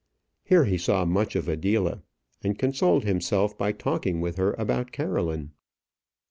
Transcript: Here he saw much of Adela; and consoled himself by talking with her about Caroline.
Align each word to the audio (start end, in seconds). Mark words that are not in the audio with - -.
Here 0.43 0.65
he 0.65 0.79
saw 0.79 1.05
much 1.05 1.35
of 1.35 1.47
Adela; 1.47 2.01
and 2.43 2.57
consoled 2.57 3.03
himself 3.03 3.55
by 3.55 3.71
talking 3.71 4.19
with 4.19 4.37
her 4.37 4.53
about 4.53 4.91
Caroline. 4.91 5.51